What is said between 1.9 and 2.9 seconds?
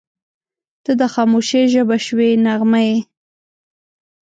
شوې نغمه